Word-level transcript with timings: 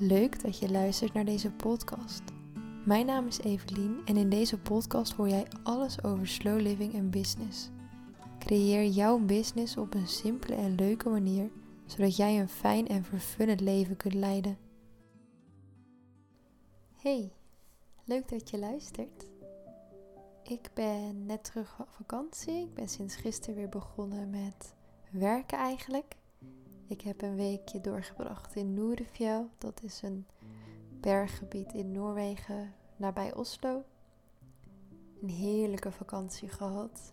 Leuk 0.00 0.42
dat 0.42 0.58
je 0.58 0.70
luistert 0.70 1.12
naar 1.12 1.24
deze 1.24 1.50
podcast. 1.50 2.22
Mijn 2.84 3.06
naam 3.06 3.26
is 3.26 3.38
Evelien 3.38 4.00
en 4.04 4.16
in 4.16 4.28
deze 4.30 4.58
podcast 4.58 5.12
hoor 5.12 5.28
jij 5.28 5.46
alles 5.62 6.04
over 6.04 6.28
slow 6.28 6.60
living 6.60 6.94
en 6.94 7.10
business. 7.10 7.70
Creëer 8.38 8.86
jouw 8.86 9.18
business 9.18 9.76
op 9.76 9.94
een 9.94 10.08
simpele 10.08 10.54
en 10.54 10.74
leuke 10.74 11.08
manier, 11.08 11.50
zodat 11.86 12.16
jij 12.16 12.40
een 12.40 12.48
fijn 12.48 12.88
en 12.88 13.04
vervullend 13.04 13.60
leven 13.60 13.96
kunt 13.96 14.14
leiden. 14.14 14.58
Hey, 16.96 17.32
leuk 18.04 18.28
dat 18.28 18.50
je 18.50 18.58
luistert. 18.58 19.26
Ik 20.42 20.70
ben 20.74 21.26
net 21.26 21.44
terug 21.44 21.74
van 21.76 21.86
vakantie. 21.88 22.62
Ik 22.62 22.74
ben 22.74 22.88
sinds 22.88 23.16
gisteren 23.16 23.56
weer 23.56 23.68
begonnen 23.68 24.30
met 24.30 24.74
werken 25.10 25.58
eigenlijk. 25.58 26.17
Ik 26.88 27.00
heb 27.00 27.22
een 27.22 27.36
weekje 27.36 27.80
doorgebracht 27.80 28.54
in 28.54 28.74
Noordenfjell. 28.74 29.46
Dat 29.58 29.82
is 29.82 30.02
een 30.02 30.26
berggebied 31.00 31.72
in 31.72 31.92
Noorwegen, 31.92 32.74
nabij 32.96 33.34
Oslo. 33.34 33.84
Een 35.22 35.28
heerlijke 35.28 35.92
vakantie 35.92 36.48
gehad. 36.48 37.12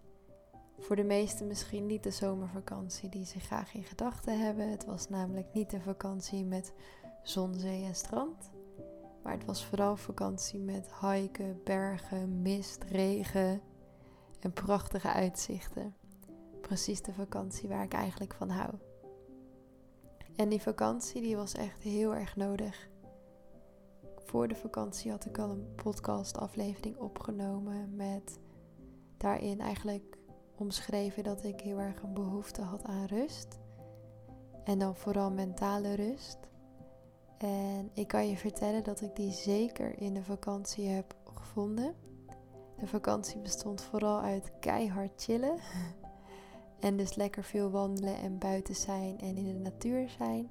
Voor 0.80 0.96
de 0.96 1.04
meesten 1.04 1.48
misschien 1.48 1.86
niet 1.86 2.04
de 2.04 2.12
zomervakantie 2.12 3.10
die 3.10 3.26
ze 3.26 3.40
graag 3.40 3.74
in 3.74 3.84
gedachten 3.84 4.40
hebben. 4.40 4.70
Het 4.70 4.86
was 4.86 5.10
namelijk 5.10 5.54
niet 5.54 5.74
een 5.74 5.82
vakantie 5.82 6.46
met 6.46 6.74
zon, 7.24 7.54
zee 7.54 7.84
en 7.84 7.96
strand. 7.96 8.52
Maar 9.24 9.34
het 9.34 9.46
was 9.46 9.66
vooral 9.66 9.98
vakantie 9.98 10.60
met 10.60 10.90
hiken, 11.02 11.62
bergen, 11.64 12.42
mist, 12.42 12.84
regen 12.84 13.62
en 14.40 14.54
prachtige 14.54 15.12
uitzichten. 15.12 15.96
Precies 16.62 17.02
de 17.02 17.14
vakantie 17.14 17.70
waar 17.70 17.84
ik 17.84 17.94
eigenlijk 17.94 18.34
van 18.34 18.50
hou. 18.50 18.74
En 20.36 20.50
die 20.50 20.62
vakantie 20.62 21.22
die 21.22 21.36
was 21.36 21.54
echt 21.54 21.82
heel 21.82 22.16
erg 22.16 22.36
nodig. 22.36 22.90
Voor 24.16 24.48
de 24.48 24.56
vakantie 24.56 25.12
had 25.12 25.26
ik 25.26 25.38
al 25.38 25.50
een 25.50 25.76
podcast 25.76 26.38
aflevering 26.38 26.98
opgenomen 26.98 27.96
met 27.96 28.40
daarin 29.18 29.60
eigenlijk 29.60 30.18
omschreven 30.56 31.24
dat 31.24 31.44
ik 31.44 31.60
heel 31.60 31.80
erg 31.80 32.02
een 32.02 32.14
behoefte 32.14 32.62
had 32.62 32.84
aan 32.84 33.06
rust. 33.06 33.60
En 34.64 34.80
dan 34.80 34.96
vooral 34.96 35.32
mentale 35.32 35.94
rust. 35.94 36.38
En 37.38 37.90
ik 37.94 38.08
kan 38.08 38.30
je 38.30 38.38
vertellen 38.38 38.84
dat 38.84 39.02
ik 39.02 39.16
die 39.16 39.32
zeker 39.32 40.00
in 40.00 40.14
de 40.14 40.24
vakantie 40.24 40.88
heb 40.88 41.16
gevonden. 41.34 41.96
De 42.80 42.88
vakantie 42.88 43.40
bestond 43.40 43.82
vooral 43.82 44.22
uit 44.22 44.52
keihard 44.60 45.12
chillen. 45.16 45.60
En 46.80 46.98
dus 46.98 47.16
lekker 47.16 47.44
veel 47.44 47.70
wandelen 47.70 48.18
en 48.18 48.38
buiten 48.38 48.76
zijn 48.76 49.20
en 49.20 49.38
in 49.38 49.46
de 49.46 49.60
natuur 49.60 50.10
zijn. 50.10 50.50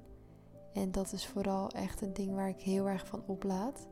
En 0.73 0.91
dat 0.91 1.11
is 1.11 1.27
vooral 1.27 1.69
echt 1.69 2.01
een 2.01 2.13
ding 2.13 2.35
waar 2.35 2.49
ik 2.49 2.61
heel 2.61 2.89
erg 2.89 3.07
van 3.07 3.23
oplaad. 3.25 3.87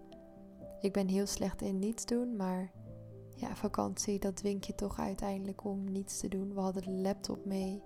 Ik 0.82 0.94
ben 0.94 1.08
heel 1.08 1.26
slecht 1.26 1.62
in 1.62 1.80
niets 1.80 2.06
doen, 2.06 2.36
maar 2.36 2.72
ja, 3.36 3.56
vakantie, 3.56 4.20
dat 4.20 4.36
dwingt 4.36 4.66
je 4.66 4.76
toch 4.76 5.00
uiteindelijk 5.00 5.64
om 5.64 5.92
niets 5.92 6.20
te 6.20 6.28
doen. 6.28 6.54
We 6.54 6.60
hadden 6.60 6.84
de 6.84 6.92
laptop 6.92 7.46
mee, 7.46 7.82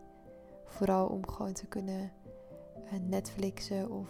vooral 0.65 1.07
om 1.07 1.27
gewoon 1.27 1.53
te 1.53 1.65
kunnen 1.65 2.11
uh, 2.85 2.99
Netflixen 2.99 3.91
of 3.91 4.09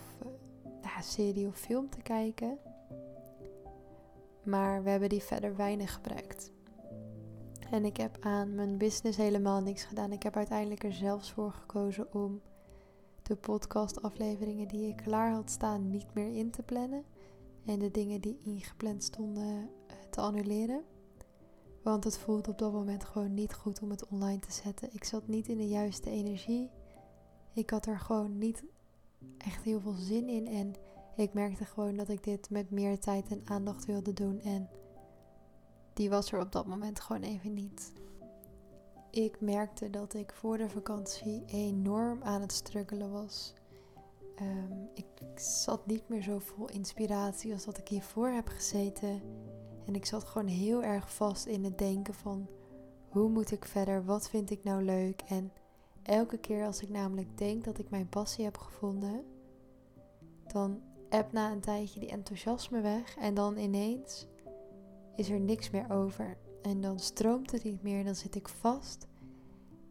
uh, 0.84 1.02
serie 1.02 1.48
of 1.48 1.56
film 1.56 1.90
te 1.90 2.02
kijken. 2.02 2.58
Maar 4.44 4.84
we 4.84 4.90
hebben 4.90 5.10
die 5.10 5.24
verder 5.24 5.56
weinig 5.56 5.94
gebruikt. 5.94 6.52
En 7.72 7.86
ik 7.86 7.98
heb 7.98 8.18
aan 8.20 8.56
mijn 8.56 8.78
business 8.78 9.18
helemaal 9.18 9.62
niks 9.62 9.84
gedaan. 9.84 10.12
Ik 10.12 10.24
heb 10.24 10.36
uiteindelijk 10.36 10.84
er 10.84 10.94
zelfs 10.94 11.32
voor 11.32 11.52
gekozen 11.52 12.14
om 12.14 12.42
de 13.24 13.36
podcastafleveringen 13.36 14.68
die 14.68 14.88
ik 14.88 14.96
klaar 14.96 15.32
had 15.32 15.50
staan 15.50 15.90
niet 15.90 16.14
meer 16.14 16.36
in 16.36 16.52
te 16.52 16.64
plannen. 16.64 17.04
En 17.66 17.80
de 17.80 17.92
dingen 17.92 18.22
die 18.22 18.40
ingepland 18.44 19.04
stonden 19.04 19.70
eh, 19.88 19.96
te 20.10 20.22
annuleren. 20.22 20.84
Want 21.84 22.04
het 22.04 22.18
voelde 22.18 22.50
op 22.50 22.58
dat 22.58 22.74
moment 22.74 23.04
gewoon 23.04 23.34
niet 23.34 23.54
goed 23.54 23.82
om 23.82 23.90
het 23.90 24.08
online 24.08 24.40
te 24.40 24.52
zetten. 24.52 24.94
Ik 24.94 25.04
zat 25.04 25.28
niet 25.28 25.48
in 25.48 25.58
de 25.58 25.68
juiste 25.68 26.10
energie. 26.10 26.70
Ik 27.54 27.70
had 27.70 27.86
er 27.86 28.00
gewoon 28.00 28.38
niet 28.38 28.64
echt 29.38 29.64
heel 29.64 29.80
veel 29.80 29.94
zin 29.94 30.28
in. 30.28 30.48
En 30.48 30.74
ik 31.16 31.34
merkte 31.34 31.66
gewoon 31.66 31.96
dat 31.96 32.10
ik 32.10 32.24
dit 32.24 32.50
met 32.50 32.72
meer 32.72 33.00
tijd 33.00 33.30
en 33.30 33.42
aandacht 33.46 33.86
wilde 33.86 34.14
doen. 34.14 34.40
En 34.40 34.70
die 35.98 36.10
was 36.10 36.32
er 36.32 36.40
op 36.40 36.52
dat 36.52 36.66
moment 36.66 37.00
gewoon 37.00 37.22
even 37.22 37.54
niet. 37.54 37.92
Ik 39.12 39.42
merkte 39.42 39.90
dat 39.90 40.14
ik 40.14 40.34
voor 40.34 40.58
de 40.58 40.70
vakantie 40.70 41.44
enorm 41.46 42.24
aan 42.24 42.42
het 42.42 42.52
struggelen 42.52 43.12
was. 43.12 43.54
Ehm, 44.36 44.74
ik 44.94 45.06
zat 45.36 45.86
niet 45.86 46.10
meer 46.10 46.22
zo 46.22 46.40
vol 46.40 46.70
inspiratie 46.70 47.54
als 47.54 47.66
dat 47.66 47.78
ik 47.78 47.88
hiervoor 47.88 48.30
heb 48.30 48.48
gezeten. 48.48 49.22
En 49.86 49.96
ik 49.96 50.06
zat 50.06 50.24
gewoon 50.24 50.48
heel 50.48 50.84
erg 50.84 51.14
vast 51.14 51.46
in 51.46 51.64
het 51.64 51.78
denken 51.78 52.14
van 52.14 52.48
hoe 53.10 53.30
moet 53.30 53.52
ik 53.52 53.66
verder? 53.66 54.06
Wat 54.06 54.30
vind 54.30 54.50
ik 54.50 54.64
nou 54.64 54.84
leuk? 54.84 55.22
En 55.28 55.52
elke 56.04 56.38
keer 56.38 56.66
als 56.66 56.82
ik 56.82 56.90
namelijk 56.90 57.38
denk 57.38 57.64
dat 57.64 57.78
ik 57.78 57.90
mijn 57.90 58.10
passie 58.10 58.46
heb 58.46 58.58
gevonden, 58.58 59.24
dan 60.48 60.82
heb 61.10 61.32
na 61.32 61.52
een 61.52 61.62
tijdje 61.62 62.00
die 62.00 62.10
enthousiasme 62.10 62.82
weg 62.82 63.18
en 63.18 63.34
dan 63.34 63.58
ineens 63.58 64.28
is 65.18 65.30
er 65.30 65.40
niks 65.40 65.70
meer 65.70 65.92
over. 65.92 66.38
En 66.62 66.82
dan 66.82 67.00
stroomt 67.00 67.52
het 67.52 67.64
niet 67.64 67.82
meer, 67.82 68.04
dan 68.04 68.16
zit 68.16 68.36
ik 68.36 68.48
vast. 68.48 69.08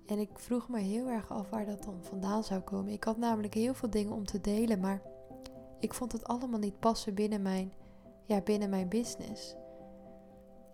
En 0.06 0.18
ik 0.18 0.38
vroeg 0.38 0.68
me 0.68 0.78
heel 0.78 1.08
erg 1.08 1.30
af 1.30 1.50
waar 1.50 1.66
dat 1.66 1.82
dan 1.82 2.02
vandaan 2.02 2.44
zou 2.44 2.60
komen. 2.60 2.92
Ik 2.92 3.04
had 3.04 3.16
namelijk 3.16 3.54
heel 3.54 3.74
veel 3.74 3.90
dingen 3.90 4.12
om 4.12 4.24
te 4.24 4.40
delen, 4.40 4.80
maar 4.80 5.02
ik 5.78 5.94
vond 5.94 6.12
het 6.12 6.24
allemaal 6.24 6.58
niet 6.58 6.80
passen 6.80 7.14
binnen 7.14 7.42
mijn, 7.42 7.72
ja, 8.24 8.40
binnen 8.40 8.70
mijn 8.70 8.88
business. 8.88 9.54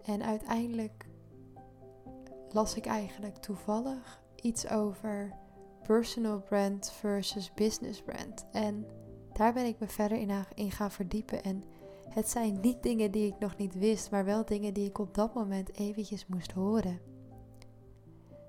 En 0.02 0.22
uiteindelijk 0.22 1.06
las 2.48 2.76
ik 2.76 2.86
eigenlijk 2.86 3.36
toevallig 3.36 4.22
iets 4.36 4.68
over 4.68 5.36
personal 5.82 6.40
brand 6.40 6.90
versus 6.90 7.54
business 7.54 8.02
brand. 8.02 8.46
En 8.52 8.86
daar 9.32 9.52
ben 9.52 9.66
ik 9.66 9.78
me 9.78 9.88
verder 9.88 10.46
in, 10.54 10.70
gaan 10.70 10.90
verdiepen. 10.90 11.42
En 11.42 11.64
het 12.12 12.28
zijn 12.28 12.60
niet 12.60 12.82
dingen 12.82 13.10
die 13.10 13.26
ik 13.26 13.38
nog 13.38 13.56
niet 13.56 13.74
wist, 13.74 14.10
maar 14.10 14.24
wel 14.24 14.44
dingen 14.44 14.74
die 14.74 14.88
ik 14.88 14.98
op 14.98 15.14
dat 15.14 15.34
moment 15.34 15.74
eventjes 15.74 16.26
moest 16.26 16.52
horen. 16.52 17.00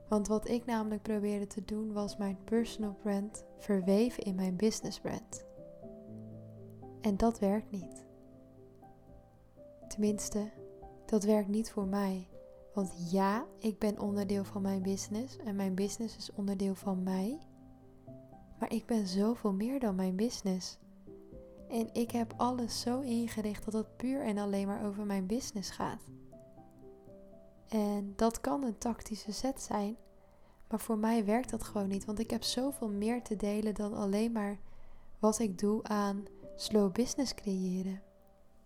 Want 0.10 0.28
wat 0.28 0.48
ik 0.48 0.66
namelijk 0.66 1.02
probeerde 1.02 1.48
te 1.48 1.66
doen 1.66 1.94
was 1.94 2.18
mijn 2.18 2.38
personal 2.44 2.94
brand 2.94 3.46
verweven 3.58 4.24
in 4.24 4.36
mijn 4.36 4.56
business 4.56 5.00
brand. 5.00 5.46
En 7.02 7.18
dat 7.18 7.40
werkt 7.40 7.72
niet. 7.72 8.06
Tenminste, 9.88 10.52
dat 11.06 11.24
werkt 11.24 11.50
niet 11.50 11.72
voor 11.72 11.88
mij. 11.88 12.28
Want 12.74 13.12
ja, 13.12 13.46
ik 13.60 13.80
ben 13.80 14.00
onderdeel 14.00 14.44
van 14.44 14.62
mijn 14.62 14.82
business 14.82 15.38
en 15.38 15.56
mijn 15.56 15.76
business 15.76 16.18
is 16.18 16.32
onderdeel 16.32 16.76
van 16.76 17.04
mij. 17.04 17.40
Maar 18.60 18.74
ik 18.74 18.86
ben 18.86 19.08
zoveel 19.08 19.54
meer 19.54 19.80
dan 19.80 19.96
mijn 19.96 20.16
business. 20.16 20.78
En 21.74 21.90
ik 21.94 22.12
heb 22.12 22.34
alles 22.38 22.82
zo 22.82 23.00
ingericht 23.00 23.66
dat 23.66 23.74
het 23.74 23.98
puur 23.98 24.22
en 24.22 24.38
alleen 24.38 24.68
maar 24.68 24.86
over 24.86 25.06
mijn 25.06 25.26
business 25.26 25.70
gaat. 25.70 26.04
En 27.68 28.14
dat 28.16 28.42
kan 28.42 28.64
een 28.64 28.78
tactische 28.78 29.32
set 29.32 29.62
zijn, 29.62 29.96
maar 30.70 30.80
voor 30.80 30.98
mij 30.98 31.26
werkt 31.26 31.50
dat 31.50 31.64
gewoon 31.64 31.88
niet, 31.88 32.06
want 32.06 32.20
ik 32.20 32.30
heb 32.30 32.44
zoveel 32.44 32.90
meer 32.90 33.22
te 33.22 33.36
delen 33.36 33.74
dan 33.74 33.94
alleen 33.94 34.32
maar 34.32 34.58
wat 35.20 35.40
ik 35.40 35.58
doe 35.60 35.84
aan 35.84 36.26
slow 36.56 36.92
business 36.92 37.34
creëren. 37.34 38.02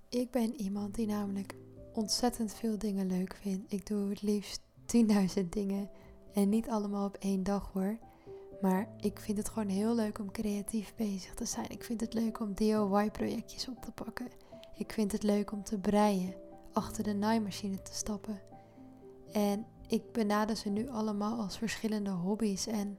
Ik 0.09 0.31
ben 0.31 0.61
iemand 0.61 0.95
die 0.95 1.07
namelijk 1.07 1.55
ontzettend 1.93 2.53
veel 2.53 2.77
dingen 2.77 3.07
leuk 3.07 3.35
vindt. 3.41 3.73
Ik 3.73 3.85
doe 3.85 4.09
het 4.09 4.21
liefst 4.21 4.61
10.000 5.39 5.49
dingen 5.49 5.89
en 6.33 6.49
niet 6.49 6.69
allemaal 6.69 7.05
op 7.05 7.17
één 7.19 7.43
dag 7.43 7.69
hoor. 7.73 7.97
Maar 8.61 8.89
ik 8.99 9.19
vind 9.19 9.37
het 9.37 9.49
gewoon 9.49 9.67
heel 9.67 9.95
leuk 9.95 10.19
om 10.19 10.31
creatief 10.31 10.95
bezig 10.95 11.33
te 11.33 11.45
zijn. 11.45 11.69
Ik 11.69 11.83
vind 11.83 12.01
het 12.01 12.13
leuk 12.13 12.39
om 12.39 12.53
DIY-projectjes 12.53 13.67
op 13.67 13.81
te 13.81 13.91
pakken. 13.91 14.27
Ik 14.73 14.93
vind 14.93 15.11
het 15.11 15.23
leuk 15.23 15.51
om 15.51 15.63
te 15.63 15.77
breien, 15.77 16.35
achter 16.73 17.03
de 17.03 17.13
naaimachine 17.13 17.81
te 17.81 17.93
stappen. 17.93 18.41
En 19.31 19.65
ik 19.87 20.11
benader 20.11 20.55
ze 20.55 20.69
nu 20.69 20.89
allemaal 20.89 21.39
als 21.39 21.57
verschillende 21.57 22.09
hobby's. 22.09 22.67
En 22.67 22.97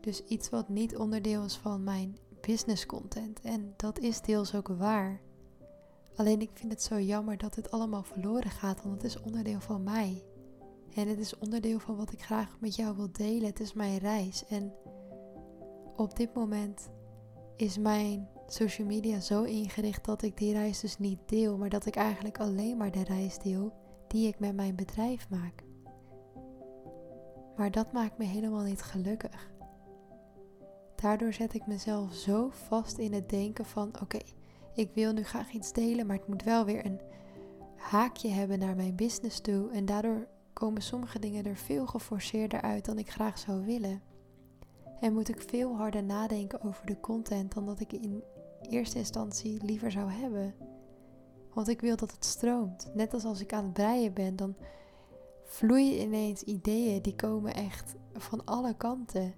dus 0.00 0.24
iets 0.24 0.48
wat 0.48 0.68
niet 0.68 0.96
onderdeel 0.96 1.44
is 1.44 1.56
van 1.56 1.84
mijn 1.84 2.18
business 2.40 2.86
content. 2.86 3.40
En 3.40 3.74
dat 3.76 3.98
is 3.98 4.20
deels 4.20 4.54
ook 4.54 4.68
waar. 4.68 5.20
Alleen 6.16 6.40
ik 6.40 6.50
vind 6.54 6.72
het 6.72 6.82
zo 6.82 7.00
jammer 7.00 7.36
dat 7.36 7.54
het 7.54 7.70
allemaal 7.70 8.02
verloren 8.02 8.50
gaat, 8.50 8.82
want 8.82 8.94
het 8.94 9.04
is 9.04 9.20
onderdeel 9.20 9.60
van 9.60 9.82
mij. 9.82 10.24
En 10.96 11.08
het 11.08 11.18
is 11.18 11.38
onderdeel 11.38 11.78
van 11.78 11.96
wat 11.96 12.12
ik 12.12 12.22
graag 12.22 12.56
met 12.60 12.76
jou 12.76 12.96
wil 12.96 13.12
delen. 13.12 13.46
Het 13.46 13.60
is 13.60 13.72
mijn 13.72 13.98
reis. 13.98 14.46
En 14.46 14.72
op 15.96 16.16
dit 16.16 16.34
moment 16.34 16.90
is 17.56 17.78
mijn 17.78 18.28
social 18.46 18.86
media 18.86 19.20
zo 19.20 19.42
ingericht 19.42 20.04
dat 20.04 20.22
ik 20.22 20.36
die 20.36 20.52
reis 20.52 20.80
dus 20.80 20.98
niet 20.98 21.18
deel, 21.26 21.58
maar 21.58 21.68
dat 21.68 21.86
ik 21.86 21.96
eigenlijk 21.96 22.40
alleen 22.40 22.76
maar 22.76 22.90
de 22.90 23.04
reis 23.04 23.38
deel 23.38 23.72
die 24.08 24.28
ik 24.28 24.38
met 24.38 24.54
mijn 24.54 24.76
bedrijf 24.76 25.28
maak. 25.30 25.64
Maar 27.56 27.70
dat 27.70 27.92
maakt 27.92 28.18
me 28.18 28.24
helemaal 28.24 28.62
niet 28.62 28.82
gelukkig. 28.82 29.50
Daardoor 30.94 31.32
zet 31.32 31.54
ik 31.54 31.66
mezelf 31.66 32.14
zo 32.14 32.48
vast 32.50 32.98
in 32.98 33.12
het 33.12 33.28
denken 33.28 33.64
van 33.64 34.00
oké, 34.02 34.18
ik 34.74 34.90
wil 34.94 35.12
nu 35.12 35.22
graag 35.22 35.52
iets 35.52 35.72
delen, 35.72 36.06
maar 36.06 36.16
het 36.16 36.28
moet 36.28 36.42
wel 36.42 36.64
weer 36.64 36.86
een 36.86 37.00
haakje 37.76 38.28
hebben 38.28 38.58
naar 38.58 38.76
mijn 38.76 38.96
business 38.96 39.40
toe. 39.40 39.70
En 39.70 39.84
daardoor 39.84 40.28
komen 40.58 40.82
sommige 40.82 41.18
dingen 41.18 41.44
er 41.44 41.56
veel 41.56 41.86
geforceerder 41.86 42.60
uit 42.60 42.84
dan 42.84 42.98
ik 42.98 43.10
graag 43.10 43.38
zou 43.38 43.64
willen. 43.64 44.02
En 45.00 45.12
moet 45.12 45.28
ik 45.28 45.40
veel 45.40 45.76
harder 45.76 46.04
nadenken 46.04 46.62
over 46.62 46.86
de 46.86 47.00
content 47.00 47.54
dan 47.54 47.66
dat 47.66 47.80
ik 47.80 47.92
in 47.92 48.22
eerste 48.60 48.98
instantie 48.98 49.64
liever 49.64 49.90
zou 49.90 50.10
hebben. 50.10 50.54
Want 51.52 51.68
ik 51.68 51.80
wil 51.80 51.96
dat 51.96 52.10
het 52.10 52.24
stroomt. 52.24 52.90
Net 52.94 53.14
als 53.14 53.24
als 53.24 53.40
ik 53.40 53.52
aan 53.52 53.64
het 53.64 53.72
breien 53.72 54.14
ben, 54.14 54.36
dan 54.36 54.56
vloeien 55.44 56.00
ineens 56.00 56.42
ideeën 56.42 57.02
die 57.02 57.16
komen 57.16 57.54
echt 57.54 57.94
van 58.12 58.44
alle 58.44 58.76
kanten. 58.76 59.34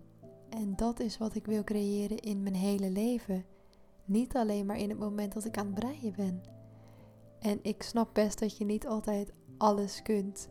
En 0.49 0.77
dat 0.77 1.01
is 1.01 1.19
wat 1.19 1.35
ik 1.35 1.47
wil 1.47 1.65
creëren 1.65 2.19
in 2.19 2.43
mijn 2.43 2.55
hele 2.55 2.91
leven. 2.91 3.45
Niet 4.05 4.37
alleen 4.37 4.67
maar 4.67 4.79
in 4.79 4.89
het 4.89 4.99
moment 4.99 5.33
dat 5.33 5.45
ik 5.45 5.59
aan 5.59 5.67
het 5.67 5.75
breien 5.75 6.15
ben. 6.17 6.43
En 7.39 7.59
ik 7.63 7.83
snap 7.83 8.15
best 8.15 8.39
dat 8.39 8.57
je 8.57 8.65
niet 8.65 8.87
altijd 8.87 9.33
alles 9.57 10.03
kunt 10.03 10.49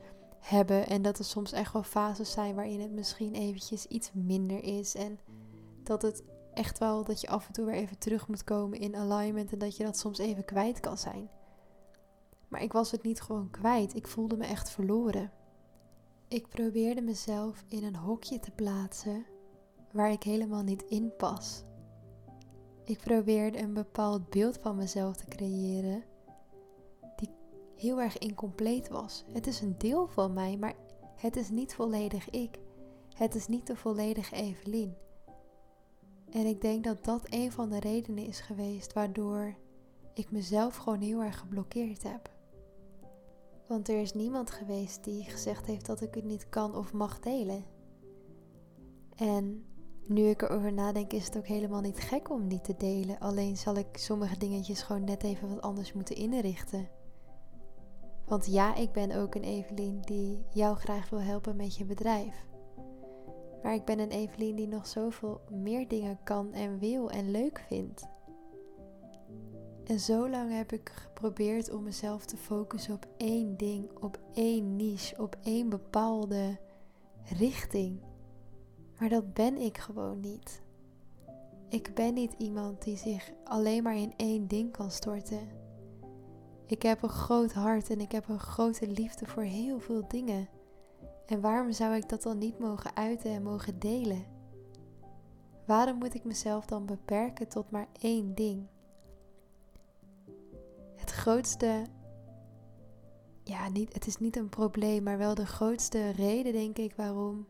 hebben. 0.50 0.88
En 0.88 1.02
dat 1.02 1.20
er 1.20 1.26
soms 1.26 1.52
echt 1.52 1.74
wel 1.74 1.84
fases 1.84 2.32
zijn 2.32 2.56
waarin 2.56 2.82
het 2.82 2.92
misschien 2.92 3.34
eventjes 3.34 3.86
iets 3.86 4.12
minder 4.14 4.64
is. 4.64 4.96
En 4.96 5.20
dat 5.84 6.02
het 6.02 6.24
echt 6.54 6.78
wel 6.78 7.04
dat 7.04 7.22
je 7.22 7.28
af 7.28 7.48
en 7.48 7.54
toe 7.54 7.66
weer 7.66 7.76
even 7.76 7.98
terug 7.98 8.28
moet 8.28 8.44
komen 8.44 8.80
in 8.80 8.96
alignment. 8.96 9.52
En 9.52 9.60
dat 9.60 9.78
je 9.78 9.84
dat 9.84 9.98
soms 9.98 10.18
even 10.18 10.46
kwijt 10.46 10.80
kan 10.80 10.98
zijn. 10.98 11.30
Maar 12.48 12.62
ik 12.62 12.74
was 12.74 12.92
het 12.92 13.04
niet 13.04 13.22
gewoon 13.22 13.50
kwijt. 13.50 13.96
Ik 13.96 14.08
voelde 14.08 14.38
me 14.38 14.46
echt 14.46 14.70
verloren. 14.70 15.32
Ik 16.28 16.48
probeerde 16.48 17.02
mezelf 17.02 17.64
in 17.68 17.84
een 17.84 17.96
hokje 17.96 18.40
te 18.40 18.52
plaatsen 18.52 19.26
waar 19.92 20.12
ik 20.12 20.24
helemaal 20.24 20.64
niet 20.64 20.84
in 20.84 21.12
pas. 21.18 21.64
Ik 22.84 23.00
probeerde 23.00 23.60
een 23.60 23.74
bepaald 23.74 24.30
beeld 24.30 24.58
van 24.58 24.76
mezelf 24.76 25.16
te 25.16 25.26
creëren 25.26 26.04
heel 27.78 28.02
erg 28.02 28.18
incompleet 28.18 28.90
was. 28.90 29.26
Het 29.32 29.48
is 29.48 29.62
een 29.62 29.78
deel 29.78 30.08
van 30.08 30.34
mij, 30.34 30.58
maar 30.58 30.74
het 31.16 31.36
is 31.36 31.50
niet 31.50 31.76
volledig 31.76 32.30
ik. 32.30 32.60
Het 33.16 33.36
is 33.36 33.48
niet 33.48 33.68
de 33.68 33.76
volledige 33.76 34.36
Evelien. 34.36 34.96
En 36.30 36.46
ik 36.46 36.62
denk 36.62 36.84
dat 36.84 37.04
dat 37.04 37.22
een 37.30 37.52
van 37.52 37.70
de 37.70 37.80
redenen 37.80 38.26
is 38.26 38.40
geweest 38.40 38.94
waardoor 38.94 39.56
ik 40.14 40.32
mezelf 40.32 40.76
gewoon 40.76 41.02
heel 41.02 41.22
erg 41.22 41.40
geblokkeerd 41.40 42.04
heb. 42.04 42.36
Want 43.68 43.90
er 43.90 44.02
is 44.02 44.14
niemand 44.14 44.52
geweest 44.52 45.04
die 45.04 45.24
gezegd 45.24 45.66
heeft 45.66 45.86
dat 45.86 46.02
ik 46.02 46.16
het 46.16 46.24
niet 46.24 46.50
kan 46.50 46.76
of 46.76 46.94
mag 46.94 47.20
delen. 47.20 47.66
En 49.16 49.66
nu 50.08 50.24
ik 50.24 50.42
erover 50.42 50.74
nadenk, 50.74 51.14
is 51.14 51.26
het 51.26 51.38
ook 51.38 51.48
helemaal 51.48 51.82
niet 51.82 52.00
gek 52.00 52.30
om 52.30 52.48
niet 52.48 52.64
te 52.64 52.76
delen. 52.78 53.20
Alleen 53.20 53.58
zal 53.58 53.76
ik 53.76 53.98
sommige 53.98 54.38
dingetjes 54.38 54.82
gewoon 54.82 55.04
net 55.04 55.24
even 55.24 55.50
wat 55.50 55.62
anders 55.62 55.94
moeten 55.94 56.16
inrichten. 56.16 56.97
Want 58.28 58.46
ja, 58.46 58.76
ik 58.76 58.92
ben 58.92 59.12
ook 59.12 59.36
een 59.36 59.44
Evelien 59.44 60.02
die 60.02 60.46
jou 60.50 60.76
graag 60.76 61.10
wil 61.10 61.22
helpen 61.22 61.56
met 61.56 61.76
je 61.76 61.86
bedrijf. 61.86 62.46
Maar 63.64 63.74
ik 63.74 63.86
ben 63.86 64.00
een 64.00 64.12
Evelien 64.12 64.56
die 64.56 64.68
nog 64.68 64.88
zoveel 64.88 65.42
meer 65.50 65.88
dingen 65.88 66.20
kan 66.24 66.54
en 66.54 66.80
wil 66.80 67.10
en 67.10 67.32
leuk 67.32 67.64
vindt. 67.68 68.08
En 69.84 70.00
zo 70.00 70.30
lang 70.30 70.52
heb 70.52 70.72
ik 70.72 70.90
geprobeerd 70.90 71.72
om 71.72 71.84
mezelf 71.84 72.26
te 72.26 72.38
focussen 72.38 72.94
op 72.94 73.08
één 73.18 73.58
ding, 73.58 73.98
op 74.00 74.20
één 74.34 74.76
niche, 74.76 75.22
op 75.22 75.36
één 75.44 75.70
bepaalde 75.70 76.58
richting. 77.24 78.02
Maar 79.00 79.10
dat 79.10 79.34
ben 79.34 79.58
ik 79.58 79.78
gewoon 79.78 80.20
niet. 80.20 80.62
Ik 81.70 81.94
ben 81.94 82.14
niet 82.14 82.34
iemand 82.38 82.84
die 82.84 82.98
zich 82.98 83.32
alleen 83.44 83.84
maar 83.84 83.98
in 83.98 84.14
één 84.18 84.48
ding 84.48 84.72
kan 84.72 84.92
storten. 84.92 85.67
Ik 86.68 86.82
heb 86.82 87.04
een 87.04 87.10
groot 87.10 87.54
hart 87.54 87.90
en 87.90 88.00
ik 88.00 88.12
heb 88.12 88.30
een 88.30 88.40
grote 88.40 88.88
liefde 88.88 89.26
voor 89.26 89.44
heel 89.44 89.80
veel 89.80 90.08
dingen. 90.08 90.48
En 91.26 91.42
waarom 91.42 91.72
zou 91.72 91.96
ik 91.96 92.10
dat 92.10 92.22
dan 92.22 92.38
niet 92.38 92.60
mogen 92.60 92.96
uiten 92.96 93.32
en 93.32 93.44
mogen 93.44 93.80
delen? 93.80 94.26
Waarom 95.66 95.98
moet 95.98 96.14
ik 96.14 96.24
mezelf 96.24 96.66
dan 96.66 96.86
beperken 96.86 97.48
tot 97.48 97.72
maar 97.72 97.88
één 98.00 98.36
ding? 98.36 98.68
Het 100.96 101.12
grootste, 101.12 101.86
ja, 103.44 103.70
niet, 103.70 103.94
het 103.94 104.08
is 104.08 104.18
niet 104.18 104.36
een 104.36 104.50
probleem, 104.50 105.04
maar 105.04 105.18
wel 105.18 105.36
de 105.36 105.46
grootste 105.46 106.10
reden, 106.10 106.54
denk 106.54 106.78
ik, 106.78 106.96
waarom 106.96 107.48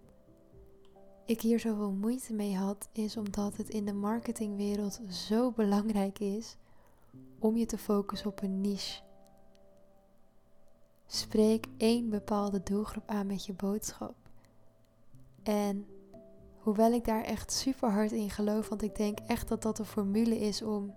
ik 1.26 1.42
hier 1.42 1.60
zoveel 1.60 1.92
moeite 1.92 2.34
mee 2.34 2.56
had, 2.56 2.90
is 2.92 3.18
omdat 3.18 3.58
het 3.58 3.70
in 3.70 3.86
de 3.86 3.94
marketingwereld 3.94 5.00
zo 5.10 5.52
belangrijk 5.52 6.20
is 6.20 6.58
om 7.40 7.58
je 7.58 7.66
te 7.66 7.78
focussen 7.78 8.30
op 8.30 8.42
een 8.42 8.62
niche. 8.62 9.07
Spreek 11.08 11.68
één 11.78 12.10
bepaalde 12.10 12.64
doelgroep 12.64 13.04
aan 13.06 13.28
met 13.28 13.46
je 13.46 13.54
boodschap. 13.54 14.16
En 15.44 15.88
hoewel 16.58 16.92
ik 16.92 17.06
daar 17.06 17.24
echt 17.24 17.52
super 17.52 17.92
hard 17.92 18.12
in 18.12 18.30
geloof, 18.30 18.70
want 18.70 18.82
ik 18.82 18.96
denk 18.96 19.20
echt 19.20 19.48
dat 19.48 19.62
dat 19.62 19.78
de 19.78 19.86
formule 19.86 20.40
is 20.40 20.62
om 20.62 20.96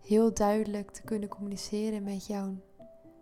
heel 0.00 0.34
duidelijk 0.34 0.90
te 0.90 1.02
kunnen 1.02 1.28
communiceren 1.28 2.02
met 2.02 2.26
jouw 2.26 2.54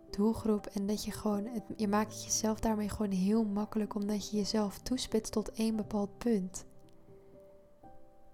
doelgroep. 0.09 0.65
En 0.65 0.87
dat 0.87 1.03
je 1.03 1.11
gewoon, 1.11 1.45
het, 1.45 1.63
je 1.75 1.87
maakt 1.87 2.23
jezelf 2.23 2.59
daarmee 2.59 2.89
gewoon 2.89 3.11
heel 3.11 3.43
makkelijk, 3.43 3.95
omdat 3.95 4.29
je 4.29 4.37
jezelf 4.37 4.79
toespitst 4.79 5.31
tot 5.31 5.51
één 5.51 5.75
bepaald 5.75 6.17
punt. 6.17 6.65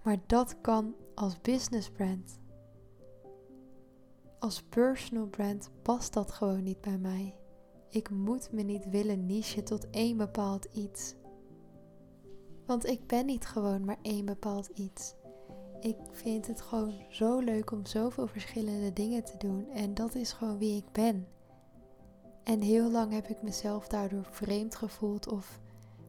Maar 0.03 0.17
dat 0.25 0.55
kan 0.61 0.95
als 1.15 1.41
business 1.41 1.89
brand. 1.89 2.41
Als 4.43 4.61
personal 4.61 5.27
brand 5.27 5.69
past 5.81 6.13
dat 6.13 6.31
gewoon 6.31 6.63
niet 6.63 6.81
bij 6.81 6.97
mij. 6.97 7.35
Ik 7.89 8.09
moet 8.09 8.51
me 8.51 8.61
niet 8.61 8.89
willen 8.89 9.25
niche 9.25 9.63
tot 9.63 9.89
één 9.89 10.17
bepaald 10.17 10.65
iets. 10.65 11.15
Want 12.65 12.85
ik 12.85 13.07
ben 13.07 13.25
niet 13.25 13.45
gewoon 13.45 13.85
maar 13.85 13.97
één 14.01 14.25
bepaald 14.25 14.67
iets. 14.67 15.15
Ik 15.79 15.97
vind 16.11 16.47
het 16.47 16.61
gewoon 16.61 16.93
zo 17.09 17.39
leuk 17.39 17.71
om 17.71 17.85
zoveel 17.85 18.27
verschillende 18.27 18.93
dingen 18.93 19.23
te 19.23 19.37
doen 19.37 19.69
en 19.69 19.93
dat 19.93 20.15
is 20.15 20.31
gewoon 20.31 20.57
wie 20.57 20.77
ik 20.77 20.91
ben. 20.91 21.27
En 22.43 22.61
heel 22.61 22.91
lang 22.91 23.11
heb 23.11 23.27
ik 23.27 23.41
mezelf 23.41 23.87
daardoor 23.87 24.25
vreemd 24.31 24.75
gevoeld 24.75 25.27
of 25.27 25.59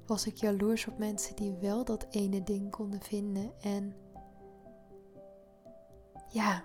was 0.07 0.27
ik 0.27 0.37
jaloers 0.37 0.87
op 0.87 0.99
mensen 0.99 1.37
die 1.37 1.53
wel 1.53 1.85
dat 1.85 2.07
ene 2.11 2.43
ding 2.43 2.71
konden 2.71 3.01
vinden. 3.01 3.53
En 3.61 3.95
ja, 6.29 6.65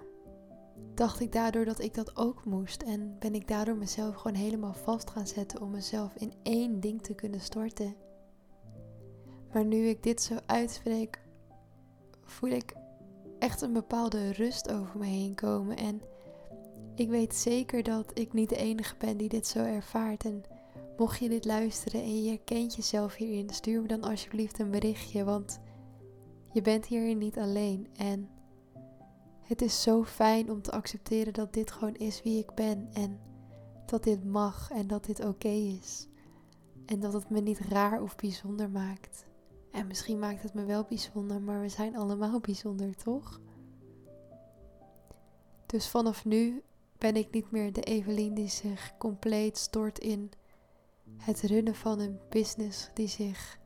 dacht 0.94 1.20
ik 1.20 1.32
daardoor 1.32 1.66
dat 1.66 1.80
ik 1.80 1.94
dat 1.94 2.18
ook 2.18 2.46
moest. 2.46 2.82
En 2.82 3.16
ben 3.20 3.36
ik 3.36 3.48
daardoor 3.48 3.78
mezelf 3.78 4.16
gewoon 4.16 4.38
helemaal 4.38 4.74
vast 4.74 5.10
gaan 5.10 5.28
zetten 5.28 5.62
om 5.62 5.72
mezelf 5.72 6.16
in 6.16 6.34
één 6.44 6.80
ding 6.80 7.02
te 7.02 7.14
kunnen 7.14 7.42
storten. 7.42 7.96
Maar 9.54 9.66
nu 9.66 9.88
ik 9.88 10.04
dit 10.04 10.22
zo 10.22 10.36
uitspreek, 10.46 11.22
voel 12.24 12.50
ik 12.50 12.74
echt 13.40 13.62
een 13.62 13.74
bepaalde 13.74 14.32
rust 14.32 14.72
over 14.72 15.00
me 15.00 15.06
heen 15.06 15.36
komen. 15.36 15.78
En 15.78 16.02
ik 16.96 17.10
weet 17.10 17.36
zeker 17.36 17.84
dat 17.84 18.12
ik 18.14 18.34
niet 18.34 18.50
de 18.50 18.56
enige 18.56 18.96
ben 18.98 19.18
die 19.18 19.30
dit 19.30 19.48
zo 19.48 19.60
ervaart. 19.60 20.26
En 20.26 20.44
mocht 20.98 21.20
je 21.20 21.30
dit 21.30 21.46
luisteren 21.46 22.02
en 22.02 22.24
je 22.24 22.30
herkent 22.30 22.76
jezelf 22.76 23.16
hierin, 23.16 23.50
stuur 23.50 23.82
me 23.82 23.88
dan 23.88 24.04
alsjeblieft 24.04 24.60
een 24.60 24.72
berichtje. 24.72 25.24
Want 25.24 25.60
je 26.52 26.62
bent 26.62 26.86
hierin 26.86 27.18
niet 27.18 27.38
alleen. 27.38 27.88
En 27.98 28.30
het 29.50 29.62
is 29.62 29.82
zo 29.82 30.04
fijn 30.04 30.52
om 30.52 30.62
te 30.62 30.72
accepteren 30.72 31.34
dat 31.34 31.54
dit 31.54 31.72
gewoon 31.72 31.96
is 31.96 32.22
wie 32.22 32.40
ik 32.40 32.54
ben. 32.54 32.90
En 32.94 33.20
dat 33.86 34.04
dit 34.04 34.24
mag 34.24 34.72
en 34.72 34.88
dat 34.88 35.06
dit 35.06 35.26
oké 35.26 35.48
is. 35.48 36.08
En 36.86 37.00
dat 37.00 37.14
het 37.14 37.30
me 37.30 37.40
niet 37.40 37.60
raar 37.60 38.02
of 38.02 38.16
bijzonder 38.16 38.70
maakt. 38.70 39.26
En 39.72 39.88
misschien 39.88 40.20
maakt 40.20 40.44
het 40.44 40.54
me 40.54 40.66
wel 40.66 40.84
bijzonder, 40.84 41.42
maar 41.42 41.62
we 41.62 41.70
zijn 41.70 41.98
allemaal 41.98 42.40
bijzonder, 42.40 42.96
toch? 42.96 43.40
Dus 45.66 45.88
vanaf 45.88 46.26
nu 46.26 46.64
ben 46.98 47.16
ik 47.16 47.32
niet 47.32 47.52
meer 47.52 47.74
de 47.74 47.82
Evelien 47.82 48.34
die 48.34 48.50
zich 48.50 48.94
compleet 48.98 49.58
stort 49.58 50.00
in 50.00 50.32
het 51.18 51.42
runnen 51.42 51.76
van 51.76 52.00
een 52.00 52.20
business 52.30 52.90
die 52.94 53.08
zich 53.08 53.60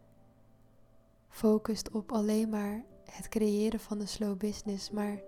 focust 1.29 1.91
op 1.91 2.11
alleen 2.11 2.49
maar 2.49 2.85
het 3.05 3.29
creëren 3.29 3.79
van 3.79 3.99
een 3.99 4.07
slow 4.07 4.37
business, 4.37 4.89
maar 4.89 5.21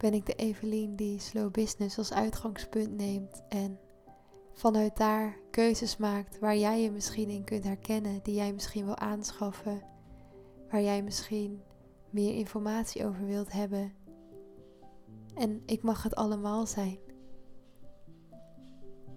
ben 0.00 0.14
ik 0.14 0.26
de 0.26 0.34
Evelien 0.34 0.96
die 0.96 1.18
slow 1.18 1.50
business 1.50 1.98
als 1.98 2.12
uitgangspunt 2.12 2.96
neemt 2.96 3.42
en 3.48 3.78
vanuit 4.52 4.96
daar 4.96 5.38
keuzes 5.50 5.96
maakt 5.96 6.38
waar 6.38 6.56
jij 6.56 6.82
je 6.82 6.90
misschien 6.90 7.28
in 7.28 7.44
kunt 7.44 7.64
herkennen, 7.64 8.20
die 8.22 8.34
jij 8.34 8.52
misschien 8.52 8.84
wil 8.84 8.96
aanschaffen, 8.96 9.82
waar 10.70 10.82
jij 10.82 11.02
misschien 11.02 11.62
meer 12.10 12.34
informatie 12.34 13.06
over 13.06 13.26
wilt 13.26 13.52
hebben 13.52 13.92
en 15.34 15.62
ik 15.66 15.82
mag 15.82 16.02
het 16.02 16.14
allemaal 16.14 16.66
zijn. 16.66 16.98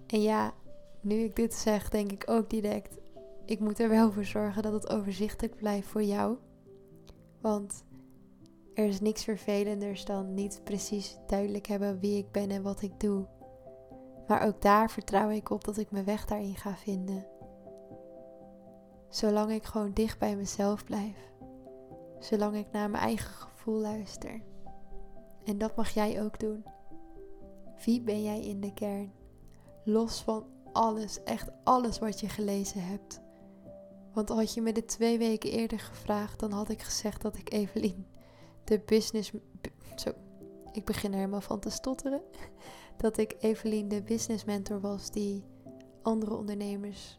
En 0.06 0.22
ja, 0.22 0.54
nu 1.00 1.14
ik 1.14 1.36
dit 1.36 1.54
zeg, 1.54 1.88
denk 1.88 2.12
ik 2.12 2.30
ook 2.30 2.50
direct: 2.50 2.98
ik 3.44 3.60
moet 3.60 3.78
er 3.78 3.88
wel 3.88 4.12
voor 4.12 4.24
zorgen 4.24 4.62
dat 4.62 4.72
het 4.72 4.88
overzichtelijk 4.88 5.56
blijft 5.56 5.88
voor 5.88 6.02
jou. 6.02 6.36
Want 7.40 7.84
Er 8.74 8.86
is 8.86 9.00
niks 9.00 9.24
vervelenders 9.24 10.04
dan 10.04 10.34
niet 10.34 10.60
precies 10.64 11.18
duidelijk 11.26 11.66
hebben 11.66 11.98
wie 11.98 12.18
ik 12.18 12.30
ben 12.30 12.50
en 12.50 12.62
wat 12.62 12.82
ik 12.82 13.00
doe. 13.00 13.26
Maar 14.26 14.46
ook 14.46 14.62
daar 14.62 14.90
vertrouw 14.90 15.30
ik 15.30 15.50
op 15.50 15.64
dat 15.64 15.76
ik 15.76 15.90
mijn 15.90 16.04
weg 16.04 16.24
daarin 16.24 16.56
ga 16.56 16.76
vinden. 16.76 17.26
Zolang 19.08 19.50
ik 19.50 19.64
gewoon 19.64 19.92
dicht 19.92 20.18
bij 20.18 20.36
mezelf 20.36 20.84
blijf. 20.84 21.32
Zolang 22.18 22.56
ik 22.56 22.66
naar 22.72 22.90
mijn 22.90 23.02
eigen 23.02 23.34
gevoel 23.34 23.80
luister. 23.80 24.42
En 25.44 25.58
dat 25.58 25.76
mag 25.76 25.90
jij 25.90 26.22
ook 26.22 26.40
doen. 26.40 26.64
Wie 27.84 28.00
ben 28.00 28.22
jij 28.22 28.40
in 28.40 28.60
de 28.60 28.72
kern? 28.72 29.12
Los 29.84 30.22
van 30.22 30.46
alles, 30.72 31.22
echt 31.22 31.50
alles 31.64 31.98
wat 31.98 32.20
je 32.20 32.28
gelezen 32.28 32.84
hebt. 32.84 33.22
Want 34.12 34.28
had 34.28 34.54
je 34.54 34.60
me 34.62 34.72
dit 34.72 34.88
twee 34.88 35.18
weken 35.18 35.50
eerder 35.50 35.80
gevraagd, 35.80 36.40
dan 36.40 36.52
had 36.52 36.68
ik 36.68 36.82
gezegd 36.82 37.22
dat 37.22 37.36
ik 37.36 37.52
Evelien, 37.52 38.06
de 38.64 38.80
business. 38.86 39.32
Zo, 39.96 40.12
ik 40.72 40.84
begin 40.84 41.10
er 41.10 41.18
helemaal 41.18 41.40
van 41.40 41.60
te 41.60 41.70
stotteren. 41.70 42.22
Dat 42.96 43.18
ik 43.18 43.36
Evelien, 43.40 43.88
de 43.88 44.02
business 44.02 44.44
mentor 44.44 44.80
was 44.80 45.10
die 45.10 45.44
andere 46.02 46.34
ondernemers 46.34 47.18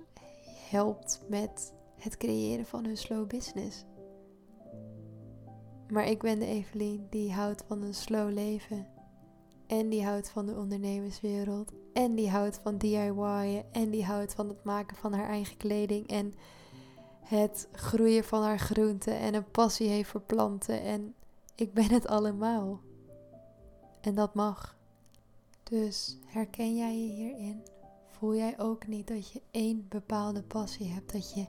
helpt 0.69 1.21
met 1.27 1.73
het 1.95 2.17
creëren 2.17 2.65
van 2.65 2.85
hun 2.85 2.97
slow 2.97 3.27
business. 3.27 3.85
Maar 5.87 6.07
ik 6.07 6.21
ben 6.21 6.39
de 6.39 6.45
Evelien 6.45 7.07
die 7.09 7.33
houdt 7.33 7.63
van 7.67 7.81
een 7.81 7.93
slow 7.93 8.33
leven. 8.33 8.87
En 9.67 9.89
die 9.89 10.05
houdt 10.05 10.29
van 10.29 10.45
de 10.45 10.55
ondernemerswereld. 10.55 11.71
En 11.93 12.15
die 12.15 12.29
houdt 12.29 12.59
van 12.63 12.77
DIY'en. 12.77 13.63
En 13.71 13.89
die 13.89 14.05
houdt 14.05 14.33
van 14.33 14.47
het 14.47 14.63
maken 14.63 14.97
van 14.97 15.13
haar 15.13 15.29
eigen 15.29 15.57
kleding. 15.57 16.07
En 16.07 16.33
het 17.21 17.67
groeien 17.71 18.23
van 18.23 18.41
haar 18.41 18.59
groenten. 18.59 19.17
En 19.17 19.33
een 19.33 19.51
passie 19.51 19.87
heeft 19.87 20.09
voor 20.09 20.21
planten. 20.21 20.81
En 20.81 21.15
ik 21.55 21.73
ben 21.73 21.89
het 21.89 22.07
allemaal. 22.07 22.79
En 24.01 24.15
dat 24.15 24.33
mag. 24.33 24.77
Dus 25.63 26.17
herken 26.25 26.75
jij 26.75 26.97
je 26.97 27.11
hierin? 27.11 27.63
Voel 28.09 28.35
jij 28.35 28.59
ook 28.59 28.87
niet 28.87 29.07
dat 29.07 29.31
je 29.31 29.41
één 29.51 29.85
bepaalde 29.89 30.43
passie 30.43 30.87
hebt? 30.87 31.11
Dat 31.11 31.33
je 31.33 31.45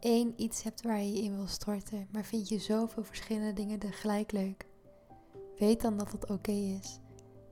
één 0.00 0.32
iets 0.36 0.62
hebt 0.62 0.82
waar 0.82 1.02
je 1.02 1.22
in 1.22 1.36
wil 1.36 1.46
storten, 1.46 2.08
maar 2.12 2.24
vind 2.24 2.48
je 2.48 2.58
zoveel 2.58 3.04
verschillende 3.04 3.52
dingen 3.52 3.78
tegelijk 3.78 4.32
leuk? 4.32 4.66
Weet 5.58 5.80
dan 5.80 5.96
dat 5.96 6.12
het 6.12 6.30
oké 6.30 6.52
is. 6.52 7.00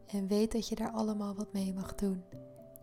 En 0.07 0.27
weet 0.27 0.53
dat 0.53 0.69
je 0.69 0.75
daar 0.75 0.91
allemaal 0.91 1.35
wat 1.35 1.53
mee 1.53 1.75
mag 1.75 1.95
doen. 1.95 2.23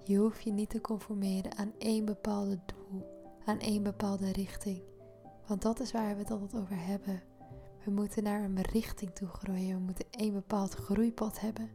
Je 0.04 0.18
hoeft 0.18 0.44
je 0.44 0.52
niet 0.52 0.70
te 0.70 0.82
conformeren 0.82 1.58
aan 1.58 1.74
één 1.78 2.06
bepaalde 2.06 2.60
doel, 2.66 3.06
aan 3.46 3.60
één 3.60 3.84
bepaalde 3.84 4.32
richting. 4.32 4.82
Want 5.48 5.62
dat 5.62 5.80
is 5.80 5.92
waar 5.92 6.14
we 6.14 6.22
het 6.22 6.32
altijd 6.32 6.56
over 6.62 6.86
hebben. 6.86 7.22
We 7.88 7.94
moeten 7.94 8.24
naar 8.24 8.44
een 8.44 8.62
richting 8.62 9.12
toe 9.12 9.28
groeien. 9.28 9.76
We 9.76 9.84
moeten 9.84 10.06
één 10.10 10.34
bepaald 10.34 10.74
groeipad 10.74 11.40
hebben. 11.40 11.70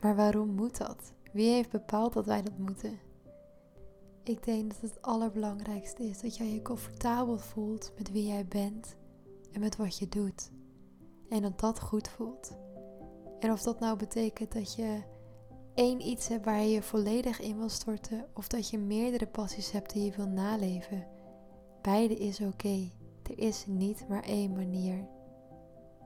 Maar 0.00 0.16
waarom 0.16 0.48
moet 0.48 0.76
dat? 0.76 1.12
Wie 1.32 1.50
heeft 1.50 1.70
bepaald 1.70 2.12
dat 2.12 2.26
wij 2.26 2.42
dat 2.42 2.58
moeten? 2.58 2.98
Ik 4.22 4.44
denk 4.44 4.70
dat 4.70 4.90
het 4.90 5.02
allerbelangrijkste 5.02 6.04
is 6.04 6.20
dat 6.20 6.36
jij 6.36 6.52
je 6.52 6.62
comfortabel 6.62 7.38
voelt 7.38 7.92
met 7.96 8.10
wie 8.10 8.26
jij 8.26 8.46
bent 8.46 8.96
en 9.52 9.60
met 9.60 9.76
wat 9.76 9.98
je 9.98 10.08
doet. 10.08 10.50
En 11.28 11.42
dat 11.42 11.60
dat 11.60 11.80
goed 11.80 12.08
voelt. 12.08 12.56
En 13.40 13.52
of 13.52 13.62
dat 13.62 13.80
nou 13.80 13.96
betekent 13.96 14.52
dat 14.52 14.74
je 14.74 15.02
één 15.74 16.06
iets 16.06 16.28
hebt 16.28 16.44
waar 16.44 16.60
je 16.60 16.70
je 16.70 16.82
volledig 16.82 17.40
in 17.40 17.58
wil 17.58 17.68
storten, 17.68 18.26
of 18.34 18.48
dat 18.48 18.70
je 18.70 18.78
meerdere 18.78 19.26
passies 19.26 19.70
hebt 19.70 19.92
die 19.92 20.04
je 20.04 20.16
wil 20.16 20.28
naleven. 20.28 21.06
Beide 21.82 22.14
is 22.14 22.40
oké. 22.40 22.90
Er 23.28 23.38
is 23.38 23.66
niet 23.66 24.08
maar 24.08 24.22
één 24.22 24.52
manier. 24.52 25.06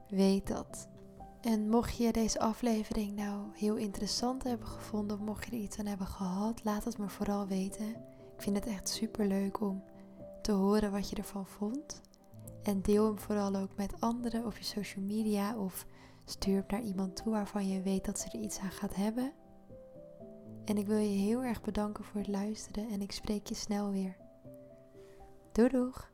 Weet 0.09 0.47
dat. 0.47 0.88
En 1.41 1.69
mocht 1.69 1.97
je 1.97 2.12
deze 2.12 2.41
aflevering 2.41 3.17
nou 3.17 3.47
heel 3.52 3.76
interessant 3.76 4.43
hebben 4.43 4.67
gevonden, 4.67 5.17
of 5.17 5.23
mocht 5.23 5.45
je 5.45 5.50
er 5.50 5.62
iets 5.62 5.79
aan 5.79 5.87
hebben 5.87 6.07
gehad, 6.07 6.64
laat 6.64 6.85
het 6.85 6.99
me 6.99 7.09
vooral 7.09 7.47
weten. 7.47 7.88
Ik 8.37 8.43
vind 8.43 8.57
het 8.57 8.67
echt 8.67 8.88
super 8.88 9.26
leuk 9.26 9.61
om 9.61 9.83
te 10.43 10.52
horen 10.52 10.93
wat 10.93 11.11
je 11.11 11.17
ervan 11.17 11.47
vond. 11.47 12.00
En 12.62 12.83
deel 12.83 13.07
hem 13.07 13.19
vooral 13.19 13.57
ook 13.57 13.76
met 13.76 14.00
anderen 14.00 14.47
op 14.47 14.57
je 14.57 14.64
social 14.64 15.05
media 15.05 15.59
of 15.59 15.87
stuur 16.25 16.55
hem 16.55 16.64
naar 16.69 16.83
iemand 16.83 17.17
toe 17.17 17.33
waarvan 17.33 17.69
je 17.69 17.83
weet 17.83 18.05
dat 18.05 18.19
ze 18.19 18.29
er 18.29 18.41
iets 18.41 18.59
aan 18.59 18.71
gaat 18.71 18.95
hebben. 18.95 19.33
En 20.64 20.76
ik 20.76 20.87
wil 20.87 20.99
je 20.99 21.19
heel 21.19 21.43
erg 21.43 21.62
bedanken 21.62 22.05
voor 22.05 22.21
het 22.21 22.29
luisteren 22.29 22.88
en 22.88 23.00
ik 23.00 23.12
spreek 23.12 23.47
je 23.47 23.55
snel 23.55 23.91
weer. 23.91 24.17
Doei 25.52 25.69
doeg! 25.69 26.12